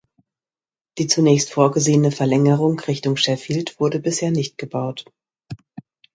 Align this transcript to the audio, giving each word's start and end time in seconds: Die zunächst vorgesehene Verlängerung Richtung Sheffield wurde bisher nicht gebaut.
Die 0.97 1.05
zunächst 1.05 1.51
vorgesehene 1.51 2.09
Verlängerung 2.11 2.79
Richtung 2.79 3.17
Sheffield 3.17 3.79
wurde 3.79 3.99
bisher 3.99 4.31
nicht 4.31 4.57
gebaut. 4.57 5.05